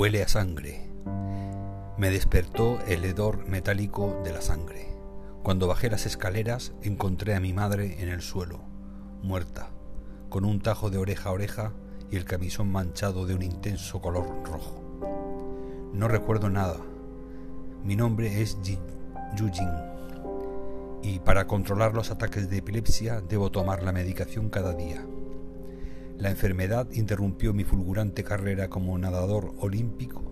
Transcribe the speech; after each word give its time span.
Huele 0.00 0.22
a 0.22 0.28
sangre. 0.28 0.80
Me 1.98 2.08
despertó 2.08 2.78
el 2.88 3.04
hedor 3.04 3.46
metálico 3.46 4.18
de 4.24 4.32
la 4.32 4.40
sangre. 4.40 4.96
Cuando 5.42 5.66
bajé 5.66 5.90
las 5.90 6.06
escaleras 6.06 6.72
encontré 6.80 7.34
a 7.34 7.40
mi 7.40 7.52
madre 7.52 8.02
en 8.02 8.08
el 8.08 8.22
suelo, 8.22 8.60
muerta, 9.22 9.68
con 10.30 10.46
un 10.46 10.62
tajo 10.62 10.88
de 10.88 10.96
oreja 10.96 11.28
a 11.28 11.32
oreja 11.32 11.74
y 12.10 12.16
el 12.16 12.24
camisón 12.24 12.72
manchado 12.72 13.26
de 13.26 13.34
un 13.34 13.42
intenso 13.42 14.00
color 14.00 14.24
rojo. 14.42 15.90
No 15.92 16.08
recuerdo 16.08 16.48
nada. 16.48 16.78
Mi 17.84 17.94
nombre 17.94 18.40
es 18.40 18.56
Yujin 19.36 19.68
y 21.02 21.18
para 21.18 21.46
controlar 21.46 21.92
los 21.92 22.10
ataques 22.10 22.48
de 22.48 22.56
epilepsia 22.56 23.20
debo 23.20 23.50
tomar 23.50 23.82
la 23.82 23.92
medicación 23.92 24.48
cada 24.48 24.72
día. 24.72 25.04
La 26.20 26.28
enfermedad 26.28 26.86
interrumpió 26.92 27.54
mi 27.54 27.64
fulgurante 27.64 28.22
carrera 28.22 28.68
como 28.68 28.96
nadador 28.98 29.54
olímpico. 29.58 30.22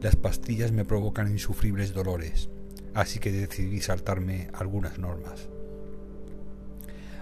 Las 0.00 0.16
pastillas 0.16 0.72
me 0.72 0.86
provocan 0.86 1.30
insufribles 1.30 1.92
dolores, 1.92 2.48
así 2.94 3.18
que 3.18 3.30
decidí 3.30 3.82
saltarme 3.82 4.48
algunas 4.54 4.98
normas. 4.98 5.50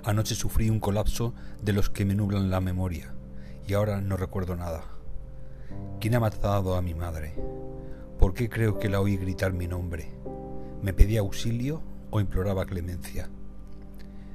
Anoche 0.05 0.36
sufrí 0.36 0.70
un 0.70 0.78
colapso 0.78 1.34
de 1.60 1.72
los 1.72 1.91
que 1.91 2.05
me 2.05 2.14
nublan 2.14 2.50
la 2.50 2.60
memoria, 2.60 3.12
y 3.66 3.74
ahora 3.74 4.00
no 4.00 4.16
recuerdo 4.16 4.55
nada. 4.55 4.84
¿Quién 6.00 6.14
ha 6.14 6.20
matado 6.20 6.77
a 6.77 6.82
mi 6.82 6.94
madre? 6.94 7.34
¿Por 8.20 8.32
qué 8.32 8.48
creo 8.48 8.78
que 8.78 8.88
la 8.88 9.00
oí 9.00 9.16
gritar 9.16 9.52
mi 9.52 9.66
nombre? 9.66 10.08
¿Me 10.82 10.92
pedía 10.92 11.19
auxilio 11.19 11.82
o 12.12 12.20
imploraba 12.20 12.64
clemencia? 12.64 13.28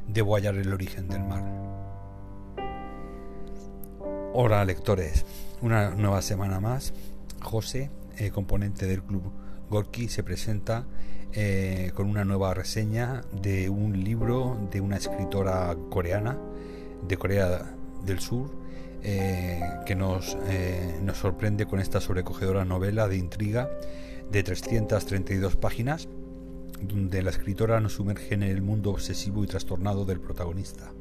Debo 0.05 0.35
hallar 0.35 0.55
el 0.55 0.73
origen 0.73 1.07
del 1.07 1.23
mal. 1.23 1.74
Hola 4.37 4.65
lectores, 4.65 5.25
una 5.61 5.91
nueva 5.91 6.21
semana 6.21 6.59
más. 6.59 6.93
José, 7.41 7.89
eh, 8.17 8.31
componente 8.31 8.85
del 8.85 9.01
club 9.01 9.31
Gorky, 9.69 10.09
se 10.09 10.23
presenta 10.23 10.85
eh, 11.31 11.93
con 11.95 12.09
una 12.09 12.25
nueva 12.25 12.53
reseña 12.53 13.21
de 13.31 13.69
un 13.69 14.03
libro 14.03 14.59
de 14.73 14.81
una 14.81 14.97
escritora 14.97 15.73
coreana 15.89 16.37
de 17.07 17.15
Corea 17.15 17.77
del 18.05 18.19
Sur 18.19 18.51
eh, 19.03 19.61
que 19.85 19.95
nos, 19.95 20.37
nos 21.01 21.17
sorprende 21.17 21.65
con 21.65 21.79
esta 21.79 22.01
sobrecogedora 22.01 22.65
novela 22.65 23.07
de 23.07 23.15
intriga 23.15 23.69
de 24.29 24.43
332 24.43 25.55
páginas 25.55 26.09
donde 26.81 27.23
la 27.23 27.29
escritora 27.29 27.79
nos 27.79 27.93
sumerge 27.93 28.33
en 28.33 28.43
el 28.43 28.61
mundo 28.61 28.89
obsesivo 28.89 29.45
y 29.45 29.47
trastornado 29.47 30.03
del 30.03 30.19
protagonista. 30.19 30.91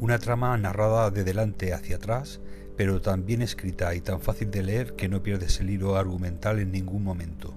Una 0.00 0.18
trama 0.18 0.56
narrada 0.58 1.10
de 1.10 1.24
delante 1.24 1.72
hacia 1.72 1.96
atrás, 1.96 2.40
pero 2.76 3.00
tan 3.00 3.24
bien 3.26 3.42
escrita 3.42 3.94
y 3.94 4.00
tan 4.00 4.20
fácil 4.20 4.50
de 4.50 4.62
leer 4.62 4.94
que 4.94 5.08
no 5.08 5.22
pierdes 5.22 5.60
el 5.60 5.70
hilo 5.70 5.96
argumental 5.96 6.58
en 6.58 6.72
ningún 6.72 7.04
momento. 7.04 7.54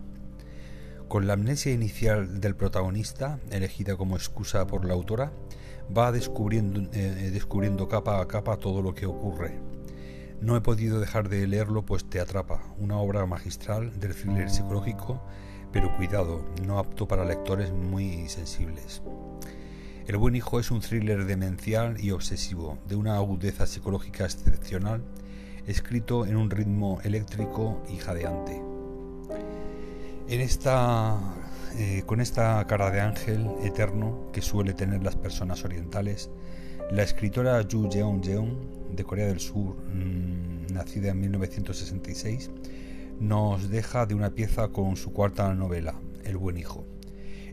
Con 1.07 1.27
la 1.27 1.33
amnesia 1.33 1.71
inicial 1.71 2.41
del 2.41 2.55
protagonista, 2.55 3.39
elegida 3.51 3.95
como 3.95 4.15
excusa 4.15 4.67
por 4.67 4.85
la 4.85 4.93
autora, 4.93 5.31
va 5.95 6.11
descubriendo, 6.11 6.89
eh, 6.93 7.29
descubriendo 7.31 7.87
capa 7.87 8.19
a 8.19 8.27
capa 8.27 8.57
todo 8.57 8.81
lo 8.81 8.93
que 8.93 9.05
ocurre. 9.05 9.59
No 10.41 10.55
he 10.57 10.61
podido 10.61 10.99
dejar 10.99 11.29
de 11.29 11.47
leerlo 11.47 11.85
pues 11.85 12.09
te 12.09 12.19
atrapa, 12.19 12.61
una 12.77 12.97
obra 12.97 13.25
magistral 13.25 13.99
del 13.99 14.13
thriller 14.13 14.49
psicológico, 14.49 15.21
pero 15.71 15.95
cuidado, 15.95 16.45
no 16.65 16.79
apto 16.79 17.07
para 17.07 17.25
lectores 17.25 17.71
muy 17.71 18.27
sensibles. 18.27 19.01
El 20.07 20.17
buen 20.17 20.35
hijo 20.35 20.59
es 20.59 20.69
un 20.69 20.81
thriller 20.81 21.25
demencial 21.25 21.99
y 21.99 22.11
obsesivo, 22.11 22.77
de 22.87 22.95
una 22.95 23.15
agudeza 23.15 23.65
psicológica 23.65 24.25
excepcional, 24.25 25.03
escrito 25.65 26.27
en 26.27 26.35
un 26.35 26.51
ritmo 26.51 26.99
eléctrico 27.03 27.81
y 27.91 27.97
jadeante. 27.97 28.61
En 30.27 30.41
esta, 30.41 31.17
eh, 31.79 32.03
con 32.05 32.21
esta 32.21 32.63
cara 32.67 32.91
de 32.91 33.01
ángel 33.01 33.47
eterno 33.63 34.29
que 34.31 34.43
suele 34.43 34.75
tener 34.75 35.01
las 35.01 35.15
personas 35.15 35.65
orientales, 35.65 36.29
la 36.91 37.01
escritora 37.01 37.59
Yu 37.63 37.89
Jeong-jeong, 37.89 38.95
de 38.95 39.03
Corea 39.03 39.25
del 39.25 39.39
Sur, 39.39 39.75
mm, 39.91 40.71
nacida 40.71 41.09
en 41.09 41.19
1966, 41.19 42.51
nos 43.19 43.71
deja 43.71 44.05
de 44.05 44.13
una 44.13 44.29
pieza 44.29 44.67
con 44.67 44.97
su 44.97 45.11
cuarta 45.11 45.51
novela, 45.55 45.95
El 46.23 46.37
buen 46.37 46.57
hijo 46.57 46.85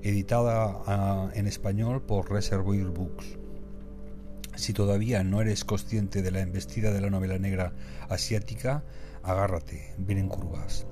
editada 0.03 0.83
ah, 0.87 1.31
en 1.35 1.47
español 1.47 2.03
por 2.03 2.31
Reservoir 2.31 2.87
Books. 2.87 3.39
Si 4.57 4.73
todavía 4.73 5.25
no 5.25 5.41
eres 5.41 5.65
consciente 5.65 6.23
de 6.23 6.31
la 6.31 6.41
embestida 6.41 6.93
de 6.93 7.01
la 7.01 7.11
novela 7.11 7.39
negra 7.39 7.73
asiática, 8.09 8.85
agárrate, 9.23 9.95
vienen 9.99 10.29
curvas. 10.29 10.87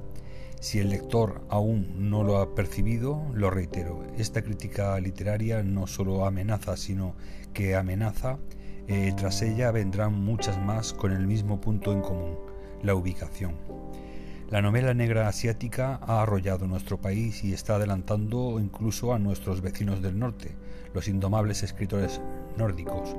Si 0.60 0.78
el 0.78 0.90
lector 0.90 1.42
aún 1.48 2.10
no 2.10 2.22
lo 2.22 2.38
ha 2.38 2.54
percibido, 2.54 3.22
lo 3.32 3.50
reitero, 3.50 4.04
esta 4.18 4.42
crítica 4.42 4.98
literaria 5.00 5.62
no 5.62 5.86
solo 5.86 6.26
amenaza, 6.26 6.76
sino 6.76 7.16
que 7.54 7.76
amenaza, 7.76 8.38
eh, 8.86 9.12
tras 9.16 9.42
ella 9.42 9.70
vendrán 9.70 10.12
muchas 10.12 10.58
más 10.58 10.92
con 10.92 11.12
el 11.12 11.26
mismo 11.26 11.60
punto 11.60 11.92
en 11.92 12.02
común, 12.02 12.38
la 12.82 12.94
ubicación. 12.94 13.56
La 14.50 14.60
novela 14.60 14.94
negra 14.94 15.28
asiática 15.28 16.00
ha 16.02 16.22
arrollado 16.22 16.66
nuestro 16.66 17.00
país 17.00 17.44
y 17.44 17.52
está 17.52 17.76
adelantando 17.76 18.58
incluso 18.58 19.14
a 19.14 19.20
nuestros 19.20 19.60
vecinos 19.60 20.02
del 20.02 20.18
norte, 20.18 20.56
los 20.92 21.06
indomables 21.06 21.62
escritores 21.62 22.20
nórdicos. 22.56 23.14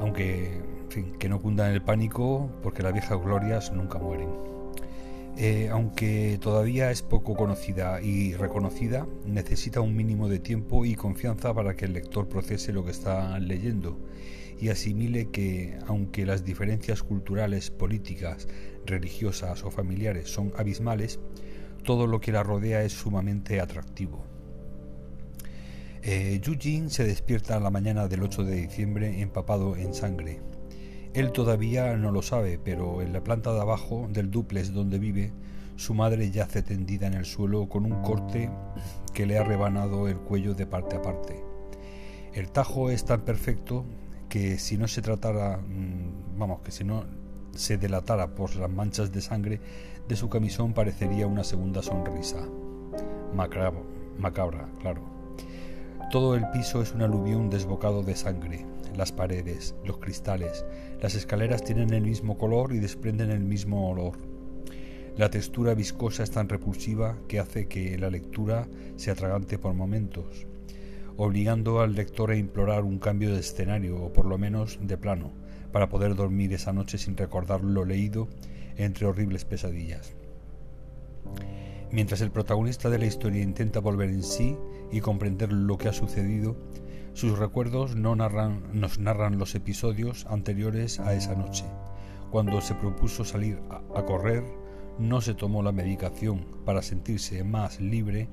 Aunque, 0.00 0.56
en 0.56 0.90
fin, 0.90 1.12
que 1.16 1.28
no 1.28 1.40
cundan 1.40 1.70
el 1.70 1.80
pánico 1.80 2.50
porque 2.60 2.82
las 2.82 2.92
viejas 2.92 3.22
glorias 3.22 3.72
nunca 3.72 4.00
mueren. 4.00 4.30
Eh, 5.38 5.68
aunque 5.70 6.38
todavía 6.40 6.90
es 6.90 7.02
poco 7.02 7.34
conocida 7.34 8.02
y 8.02 8.34
reconocida, 8.34 9.06
necesita 9.24 9.80
un 9.80 9.96
mínimo 9.96 10.28
de 10.28 10.38
tiempo 10.38 10.84
y 10.84 10.94
confianza 10.94 11.54
para 11.54 11.74
que 11.74 11.86
el 11.86 11.94
lector 11.94 12.28
procese 12.28 12.72
lo 12.72 12.84
que 12.84 12.90
está 12.90 13.38
leyendo 13.38 13.98
y 14.60 14.68
asimile 14.68 15.30
que, 15.30 15.78
aunque 15.86 16.26
las 16.26 16.44
diferencias 16.44 17.02
culturales, 17.02 17.70
políticas, 17.70 18.46
religiosas 18.86 19.64
o 19.64 19.70
familiares 19.70 20.28
son 20.28 20.52
abismales, 20.56 21.18
todo 21.82 22.06
lo 22.06 22.20
que 22.20 22.30
la 22.30 22.42
rodea 22.42 22.84
es 22.84 22.92
sumamente 22.92 23.60
atractivo. 23.60 24.24
Eh, 26.02 26.40
Yujin 26.42 26.90
se 26.90 27.04
despierta 27.04 27.58
la 27.58 27.70
mañana 27.70 28.06
del 28.06 28.22
8 28.22 28.44
de 28.44 28.56
diciembre 28.56 29.20
empapado 29.20 29.76
en 29.76 29.94
sangre. 29.94 30.40
Él 31.14 31.30
todavía 31.32 31.94
no 31.96 32.10
lo 32.10 32.22
sabe, 32.22 32.58
pero 32.62 33.02
en 33.02 33.12
la 33.12 33.22
planta 33.22 33.52
de 33.52 33.60
abajo 33.60 34.08
del 34.10 34.30
duplex 34.30 34.72
donde 34.72 34.98
vive, 34.98 35.32
su 35.76 35.92
madre 35.92 36.30
yace 36.30 36.62
tendida 36.62 37.06
en 37.06 37.14
el 37.14 37.26
suelo 37.26 37.68
con 37.68 37.84
un 37.84 38.02
corte 38.02 38.50
que 39.12 39.26
le 39.26 39.38
ha 39.38 39.44
rebanado 39.44 40.08
el 40.08 40.16
cuello 40.16 40.54
de 40.54 40.66
parte 40.66 40.96
a 40.96 41.02
parte. 41.02 41.44
El 42.32 42.50
tajo 42.50 42.88
es 42.88 43.04
tan 43.04 43.20
perfecto 43.22 43.84
que 44.30 44.58
si 44.58 44.78
no 44.78 44.88
se 44.88 45.02
tratara, 45.02 45.58
mm, 45.58 46.38
vamos, 46.38 46.60
que 46.62 46.70
si 46.70 46.84
no 46.84 47.04
se 47.54 47.76
delatara 47.76 48.34
por 48.34 48.56
las 48.56 48.70
manchas 48.70 49.12
de 49.12 49.20
sangre 49.20 49.60
de 50.08 50.16
su 50.16 50.30
camisón 50.30 50.72
parecería 50.72 51.26
una 51.26 51.44
segunda 51.44 51.82
sonrisa. 51.82 52.38
macabra, 54.18 54.68
claro. 54.80 55.02
Todo 56.10 56.34
el 56.34 56.48
piso 56.50 56.80
es 56.80 56.92
un 56.92 57.02
aluvión 57.02 57.50
desbocado 57.50 58.02
de 58.02 58.16
sangre. 58.16 58.71
Las 58.96 59.12
paredes, 59.12 59.74
los 59.84 59.98
cristales, 59.98 60.64
las 61.00 61.14
escaleras 61.14 61.64
tienen 61.64 61.92
el 61.92 62.02
mismo 62.02 62.36
color 62.36 62.72
y 62.72 62.78
desprenden 62.78 63.30
el 63.30 63.44
mismo 63.44 63.90
olor. 63.90 64.18
La 65.16 65.30
textura 65.30 65.74
viscosa 65.74 66.22
es 66.22 66.30
tan 66.30 66.48
repulsiva 66.48 67.18
que 67.28 67.38
hace 67.38 67.66
que 67.68 67.98
la 67.98 68.10
lectura 68.10 68.68
se 68.96 69.10
atragante 69.10 69.58
por 69.58 69.74
momentos 69.74 70.46
obligando 71.16 71.80
al 71.80 71.94
lector 71.94 72.30
a 72.30 72.36
implorar 72.36 72.84
un 72.84 72.98
cambio 72.98 73.32
de 73.32 73.40
escenario 73.40 73.96
o 74.02 74.12
por 74.12 74.26
lo 74.26 74.38
menos 74.38 74.78
de 74.82 74.96
plano, 74.96 75.32
para 75.70 75.88
poder 75.88 76.14
dormir 76.14 76.52
esa 76.52 76.72
noche 76.72 76.98
sin 76.98 77.16
recordar 77.16 77.62
lo 77.62 77.84
leído 77.84 78.28
entre 78.76 79.06
horribles 79.06 79.44
pesadillas. 79.44 80.14
Mientras 81.90 82.22
el 82.22 82.30
protagonista 82.30 82.88
de 82.88 82.98
la 82.98 83.06
historia 83.06 83.42
intenta 83.42 83.80
volver 83.80 84.08
en 84.08 84.22
sí 84.22 84.56
y 84.90 85.00
comprender 85.00 85.52
lo 85.52 85.76
que 85.76 85.88
ha 85.88 85.92
sucedido, 85.92 86.56
sus 87.14 87.38
recuerdos 87.38 87.94
no 87.94 88.16
narran, 88.16 88.62
nos 88.72 88.98
narran 88.98 89.38
los 89.38 89.54
episodios 89.54 90.26
anteriores 90.26 90.98
a 90.98 91.14
esa 91.14 91.34
noche. 91.34 91.64
Cuando 92.30 92.60
se 92.62 92.74
propuso 92.74 93.24
salir 93.24 93.60
a 93.94 94.02
correr, 94.04 94.42
no 94.98 95.20
se 95.20 95.34
tomó 95.34 95.62
la 95.62 95.72
medicación 95.72 96.46
para 96.64 96.80
sentirse 96.80 97.44
más 97.44 97.80
libre 97.80 98.28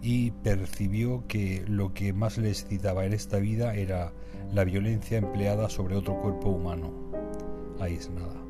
y 0.00 0.30
percibió 0.30 1.24
que 1.28 1.64
lo 1.66 1.92
que 1.92 2.12
más 2.14 2.38
le 2.38 2.48
excitaba 2.48 3.04
en 3.04 3.12
esta 3.12 3.38
vida 3.38 3.74
era 3.74 4.12
la 4.52 4.64
violencia 4.64 5.18
empleada 5.18 5.68
sobre 5.68 5.96
otro 5.96 6.20
cuerpo 6.20 6.48
humano. 6.48 6.92
Ahí 7.80 7.94
es 7.94 8.10
nada. 8.10 8.40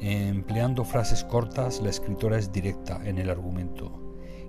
Empleando 0.00 0.84
frases 0.84 1.24
cortas, 1.24 1.80
la 1.80 1.90
escritora 1.90 2.38
es 2.38 2.52
directa 2.52 3.00
en 3.04 3.18
el 3.18 3.30
argumento 3.30 4.03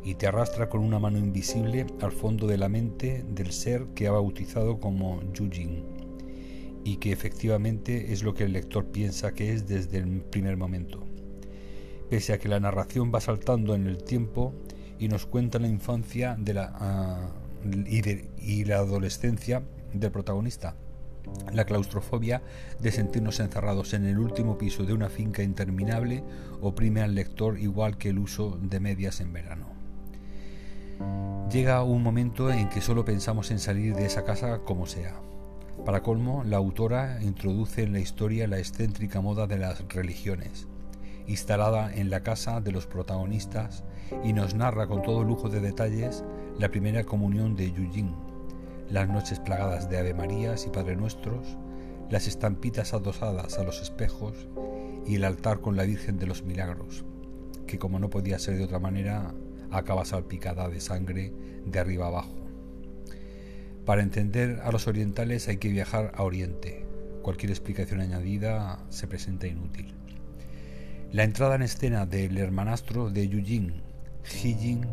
y 0.05 0.13
te 0.13 0.27
arrastra 0.27 0.69
con 0.69 0.81
una 0.81 0.99
mano 0.99 1.17
invisible 1.17 1.87
al 1.99 2.11
fondo 2.11 2.45
de 2.45 2.59
la 2.59 2.69
mente 2.69 3.25
del 3.27 3.51
ser 3.51 3.87
que 3.95 4.07
ha 4.07 4.11
bautizado 4.11 4.79
como 4.79 5.19
Yujin 5.33 5.83
y 6.83 6.97
que 6.97 7.11
efectivamente 7.11 8.13
es 8.13 8.21
lo 8.21 8.35
que 8.35 8.43
el 8.43 8.53
lector 8.53 8.85
piensa 8.85 9.33
que 9.33 9.51
es 9.51 9.67
desde 9.67 9.97
el 9.97 10.21
primer 10.21 10.57
momento. 10.57 11.03
Pese 12.11 12.33
a 12.33 12.37
que 12.37 12.47
la 12.47 12.59
narración 12.59 13.11
va 13.13 13.19
saltando 13.19 13.73
en 13.73 13.87
el 13.87 14.03
tiempo 14.03 14.53
y 14.99 15.07
nos 15.07 15.25
cuenta 15.25 15.57
la 15.57 15.67
infancia 15.67 16.37
ah, 16.79 17.31
y 18.39 18.63
la 18.65 18.75
adolescencia 18.75 19.63
del 19.91 20.11
protagonista, 20.11 20.75
la 21.51 21.65
claustrofobia 21.65 22.43
de 22.79 22.91
sentirnos 22.91 23.39
encerrados 23.39 23.95
en 23.95 24.05
el 24.05 24.19
último 24.19 24.59
piso 24.59 24.83
de 24.83 24.93
una 24.93 25.09
finca 25.09 25.41
interminable 25.41 26.23
oprime 26.61 27.01
al 27.01 27.15
lector 27.15 27.57
igual 27.57 27.97
que 27.97 28.09
el 28.09 28.19
uso 28.19 28.59
de 28.61 28.79
medias 28.79 29.19
en 29.19 29.33
verano. 29.33 29.74
Llega 31.51 31.83
un 31.83 32.03
momento 32.03 32.51
en 32.51 32.69
que 32.69 32.81
solo 32.81 33.05
pensamos 33.05 33.51
en 33.51 33.59
salir 33.59 33.95
de 33.95 34.05
esa 34.05 34.23
casa 34.23 34.59
como 34.59 34.85
sea. 34.85 35.21
Para 35.85 36.01
colmo, 36.01 36.43
la 36.43 36.57
autora 36.57 37.21
introduce 37.21 37.83
en 37.83 37.93
la 37.93 37.99
historia 37.99 38.47
la 38.47 38.57
excéntrica 38.57 39.21
moda 39.21 39.45
de 39.45 39.57
las 39.57 39.87
religiones, 39.87 40.67
instalada 41.27 41.93
en 41.93 42.09
la 42.09 42.23
casa 42.23 42.61
de 42.61 42.71
los 42.71 42.87
protagonistas, 42.87 43.83
y 44.23 44.33
nos 44.33 44.55
narra 44.55 44.87
con 44.87 45.01
todo 45.01 45.23
lujo 45.23 45.49
de 45.49 45.59
detalles 45.59 46.23
la 46.57 46.69
primera 46.69 47.03
comunión 47.03 47.55
de 47.55 47.71
Yujin, 47.71 48.15
las 48.89 49.09
noches 49.09 49.39
plagadas 49.39 49.89
de 49.89 49.97
Ave 49.97 50.13
Marías 50.13 50.65
y 50.65 50.69
Padre 50.69 50.95
Nuestros, 50.95 51.57
las 52.09 52.27
estampitas 52.27 52.93
adosadas 52.93 53.57
a 53.57 53.63
los 53.63 53.81
espejos 53.81 54.47
y 55.05 55.15
el 55.15 55.23
altar 55.23 55.61
con 55.61 55.75
la 55.75 55.83
Virgen 55.83 56.17
de 56.17 56.27
los 56.27 56.43
Milagros, 56.43 57.05
que 57.67 57.79
como 57.79 57.99
no 57.99 58.09
podía 58.09 58.39
ser 58.39 58.57
de 58.57 58.63
otra 58.63 58.79
manera, 58.79 59.33
acaba 59.77 60.05
salpicada 60.05 60.69
de 60.69 60.79
sangre 60.79 61.33
de 61.65 61.79
arriba 61.79 62.07
abajo. 62.07 62.35
Para 63.85 64.01
entender 64.01 64.61
a 64.63 64.71
los 64.71 64.87
orientales 64.87 65.47
hay 65.47 65.57
que 65.57 65.69
viajar 65.69 66.11
a 66.15 66.23
Oriente. 66.23 66.85
Cualquier 67.21 67.51
explicación 67.51 68.01
añadida 68.01 68.83
se 68.89 69.07
presenta 69.07 69.47
inútil. 69.47 69.93
La 71.11 71.23
entrada 71.23 71.55
en 71.55 71.61
escena 71.61 72.05
del 72.05 72.37
hermanastro 72.37 73.09
de 73.09 73.27
Yujin, 73.29 73.81
Hijin, 74.43 74.85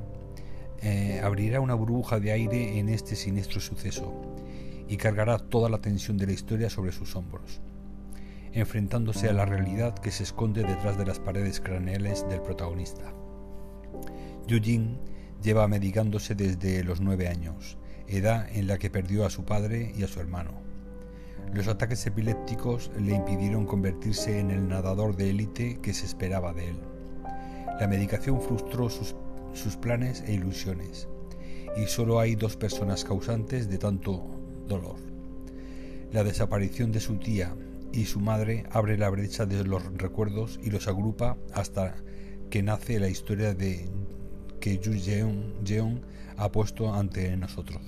eh, 0.82 1.20
abrirá 1.22 1.60
una 1.60 1.74
burbuja 1.74 2.20
de 2.20 2.32
aire 2.32 2.78
en 2.78 2.88
este 2.88 3.16
siniestro 3.16 3.60
suceso 3.60 4.12
y 4.88 4.96
cargará 4.98 5.38
toda 5.38 5.70
la 5.70 5.78
tensión 5.78 6.18
de 6.18 6.26
la 6.26 6.32
historia 6.32 6.68
sobre 6.68 6.92
sus 6.92 7.16
hombros, 7.16 7.60
enfrentándose 8.52 9.28
a 9.28 9.32
la 9.32 9.46
realidad 9.46 9.94
que 9.94 10.10
se 10.10 10.24
esconde 10.24 10.64
detrás 10.64 10.98
de 10.98 11.06
las 11.06 11.18
paredes 11.18 11.60
craneales 11.60 12.28
del 12.28 12.42
protagonista. 12.42 13.12
Yujin 14.46 14.98
lleva 15.42 15.68
medicándose 15.68 16.34
desde 16.34 16.84
los 16.84 17.00
nueve 17.00 17.28
años, 17.28 17.78
edad 18.06 18.48
en 18.54 18.66
la 18.66 18.78
que 18.78 18.90
perdió 18.90 19.26
a 19.26 19.30
su 19.30 19.44
padre 19.44 19.92
y 19.96 20.02
a 20.02 20.08
su 20.08 20.20
hermano. 20.20 20.60
Los 21.52 21.68
ataques 21.68 22.06
epilépticos 22.06 22.90
le 22.98 23.14
impidieron 23.14 23.66
convertirse 23.66 24.38
en 24.38 24.50
el 24.50 24.68
nadador 24.68 25.16
de 25.16 25.30
élite 25.30 25.78
que 25.80 25.92
se 25.92 26.06
esperaba 26.06 26.52
de 26.52 26.70
él. 26.70 26.76
La 27.80 27.88
medicación 27.88 28.40
frustró 28.40 28.88
sus 28.88 29.14
sus 29.52 29.76
planes 29.76 30.24
e 30.26 30.34
ilusiones, 30.34 31.08
y 31.76 31.86
solo 31.86 32.20
hay 32.20 32.34
dos 32.34 32.56
personas 32.56 33.04
causantes 33.04 33.68
de 33.68 33.78
tanto 33.78 34.24
dolor. 34.66 34.96
La 36.12 36.24
desaparición 36.24 36.92
de 36.92 37.00
su 37.00 37.16
tía 37.16 37.54
y 37.92 38.06
su 38.06 38.20
madre 38.20 38.64
abre 38.70 38.96
la 38.96 39.10
brecha 39.10 39.46
de 39.46 39.64
los 39.64 39.84
recuerdos 39.94 40.58
y 40.62 40.70
los 40.70 40.88
agrupa 40.88 41.36
hasta 41.54 41.94
que 42.50 42.62
nace 42.62 42.98
la 42.98 43.08
historia 43.08 43.54
de 43.54 43.88
que 44.62 44.78
Jeon 44.78 46.02
ha 46.36 46.52
puesto 46.52 46.94
ante 46.94 47.36
nosotros. 47.36 47.82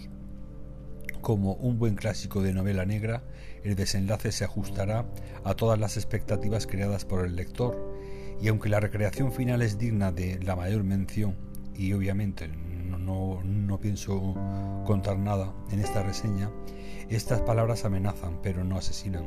Como 1.20 1.54
un 1.54 1.78
buen 1.78 1.94
clásico 1.94 2.42
de 2.42 2.52
novela 2.52 2.84
negra, 2.84 3.22
el 3.62 3.76
desenlace 3.76 4.32
se 4.32 4.44
ajustará 4.44 5.06
a 5.44 5.54
todas 5.54 5.78
las 5.78 5.96
expectativas 5.96 6.66
creadas 6.66 7.04
por 7.04 7.24
el 7.24 7.36
lector, 7.36 7.94
y 8.42 8.48
aunque 8.48 8.68
la 8.68 8.80
recreación 8.80 9.30
final 9.30 9.62
es 9.62 9.78
digna 9.78 10.10
de 10.10 10.42
la 10.42 10.56
mayor 10.56 10.82
mención 10.82 11.36
y 11.76 11.92
obviamente 11.92 12.48
no, 12.48 13.40
no, 13.44 13.78
pienso 13.78 14.34
contar 14.84 15.16
nada 15.16 15.54
en 15.70 15.78
esta 15.78 16.02
reseña, 16.02 16.50
estas 17.08 17.40
palabras 17.42 17.84
amenazan 17.84 18.40
pero 18.42 18.64
no 18.64 18.76
asesinan. 18.76 19.24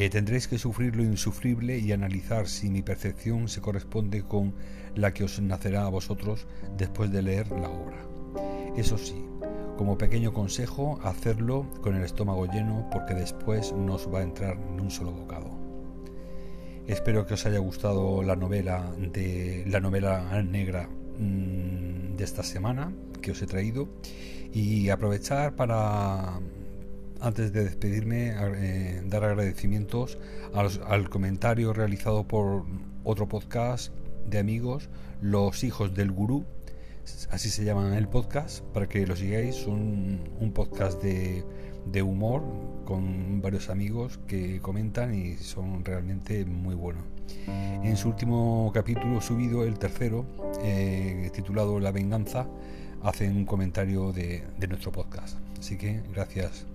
Eh, 0.00 0.08
tendréis 0.10 0.46
que 0.46 0.58
sufrir 0.58 0.94
lo 0.94 1.02
insufrible 1.02 1.76
y 1.76 1.90
analizar 1.90 2.46
si 2.46 2.70
mi 2.70 2.82
percepción 2.82 3.48
se 3.48 3.60
corresponde 3.60 4.22
con 4.22 4.54
la 4.94 5.12
que 5.12 5.24
os 5.24 5.40
nacerá 5.40 5.86
a 5.86 5.88
vosotros 5.88 6.46
después 6.76 7.10
de 7.10 7.22
leer 7.22 7.50
la 7.50 7.68
obra. 7.68 7.98
Eso 8.76 8.96
sí, 8.96 9.24
como 9.76 9.98
pequeño 9.98 10.32
consejo, 10.32 11.00
hacerlo 11.02 11.66
con 11.82 11.96
el 11.96 12.04
estómago 12.04 12.46
lleno 12.46 12.88
porque 12.92 13.14
después 13.14 13.72
no 13.72 13.94
os 13.94 14.06
va 14.06 14.20
a 14.20 14.22
entrar 14.22 14.56
ni 14.56 14.82
un 14.82 14.92
solo 14.92 15.10
bocado. 15.10 15.50
Espero 16.86 17.26
que 17.26 17.34
os 17.34 17.44
haya 17.44 17.58
gustado 17.58 18.22
la 18.22 18.36
novela 18.36 18.94
de 19.00 19.64
la 19.66 19.80
novela 19.80 20.40
negra 20.44 20.88
Mm, 21.18 22.14
de 22.16 22.22
esta 22.22 22.44
semana 22.44 22.92
que 23.20 23.32
os 23.32 23.42
he 23.42 23.46
traído 23.46 23.88
y 24.52 24.88
aprovechar 24.88 25.56
para 25.56 26.38
antes 27.20 27.52
de 27.52 27.64
despedirme 27.64 28.34
eh, 28.36 29.02
dar 29.06 29.24
agradecimientos 29.24 30.18
al 30.54 31.10
comentario 31.10 31.72
realizado 31.72 32.26
por 32.26 32.64
otro 33.04 33.28
podcast 33.28 33.92
de 34.26 34.38
amigos 34.38 34.88
los 35.20 35.64
hijos 35.64 35.94
del 35.94 36.10
gurú 36.10 36.44
así 37.30 37.48
se 37.48 37.64
llaman 37.64 37.94
el 37.94 38.08
podcast 38.08 38.62
para 38.74 38.88
que 38.88 39.06
lo 39.06 39.16
sigáis 39.16 39.56
son 39.56 40.20
un 40.40 40.52
podcast 40.52 41.02
de 41.02 41.44
de 41.92 42.02
humor 42.02 42.42
con 42.84 43.40
varios 43.40 43.70
amigos 43.70 44.18
que 44.26 44.60
comentan 44.60 45.14
y 45.14 45.36
son 45.36 45.84
realmente 45.84 46.44
muy 46.44 46.74
buenos. 46.74 47.04
En 47.46 47.96
su 47.96 48.08
último 48.08 48.70
capítulo 48.74 49.20
subido, 49.20 49.64
el 49.64 49.78
tercero, 49.78 50.26
eh, 50.62 51.30
titulado 51.32 51.80
La 51.80 51.92
venganza, 51.92 52.46
hacen 53.02 53.36
un 53.36 53.44
comentario 53.44 54.12
de, 54.12 54.42
nuestro 54.68 54.92
podcast. 54.92 55.38
Así 55.58 55.76
que 55.76 56.02
gracias 56.12 56.66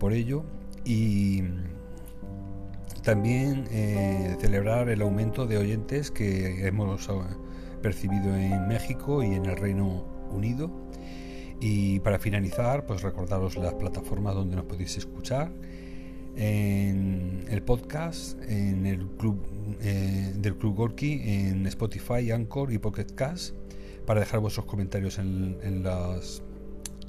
por 0.00 0.12
ello 0.12 0.42
y 0.84 1.44
también 3.04 3.66
eh, 3.70 4.36
celebrar 4.40 4.88
el 4.88 5.02
aumento 5.02 5.46
de 5.46 5.58
oyentes 5.58 6.10
que 6.10 6.66
hemos 6.66 7.08
eh, 7.08 7.12
percibido 7.80 8.34
en 8.34 8.66
México 8.66 9.22
y 9.22 9.34
en 9.34 9.46
el 9.46 9.56
Reino 9.56 10.04
Unido 10.32 10.70
y 11.60 12.00
para 12.00 12.18
finalizar, 12.18 12.86
pues 12.86 13.02
recordaros 13.02 13.56
las 13.56 13.74
plataformas 13.74 14.34
donde 14.34 14.56
nos 14.56 14.64
podéis 14.64 14.96
escuchar. 14.96 15.52
En 16.36 17.44
el 17.48 17.62
podcast, 17.62 18.40
en 18.48 18.86
el 18.86 19.06
club 19.18 19.44
eh, 19.82 20.32
del 20.36 20.56
Club 20.56 20.76
Gorky, 20.76 21.20
en 21.22 21.66
Spotify, 21.66 22.30
Anchor 22.30 22.72
y 22.72 22.78
Pocket 22.78 23.14
Cast, 23.14 23.54
para 24.06 24.20
dejar 24.20 24.40
vuestros 24.40 24.64
comentarios 24.64 25.18
en, 25.18 25.58
en, 25.62 25.84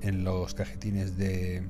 en 0.02 0.24
los 0.26 0.54
cajetines 0.54 1.18
de 1.18 1.64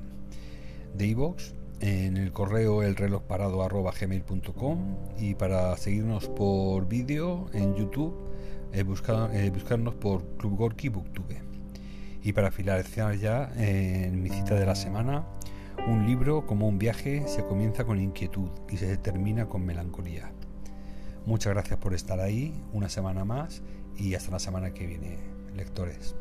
de 0.94 1.06
iVoox, 1.06 1.54
en 1.80 2.16
el 2.16 2.32
correo 2.32 2.82
el 2.82 2.96
reloj 2.96 3.22
parado 3.22 3.58
gmail.com 3.58 4.96
y 5.18 5.34
para 5.34 5.76
seguirnos 5.76 6.28
por 6.28 6.86
vídeo 6.86 7.46
en 7.52 7.74
YouTube, 7.74 8.14
eh, 8.72 8.82
buscar, 8.82 9.34
eh, 9.34 9.50
buscarnos 9.50 9.94
por 9.94 10.24
Club 10.36 10.56
Gorky 10.56 10.88
Booktube. 10.88 11.42
Y 12.22 12.32
para 12.32 12.52
finalizar 12.52 13.16
ya 13.16 13.52
en 13.56 14.22
mi 14.22 14.30
cita 14.30 14.54
de 14.54 14.64
la 14.64 14.76
semana, 14.76 15.26
un 15.88 16.06
libro 16.06 16.46
como 16.46 16.68
un 16.68 16.78
viaje 16.78 17.26
se 17.26 17.44
comienza 17.44 17.84
con 17.84 18.00
inquietud 18.00 18.50
y 18.70 18.76
se 18.76 18.96
termina 18.96 19.48
con 19.48 19.66
melancolía. 19.66 20.30
Muchas 21.26 21.52
gracias 21.52 21.78
por 21.78 21.94
estar 21.94 22.20
ahí 22.20 22.54
una 22.72 22.88
semana 22.88 23.24
más 23.24 23.62
y 23.96 24.14
hasta 24.14 24.30
la 24.30 24.38
semana 24.38 24.72
que 24.72 24.86
viene, 24.86 25.18
lectores. 25.56 26.14